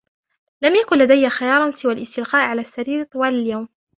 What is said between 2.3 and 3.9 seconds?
علی السرير طوال اليوم.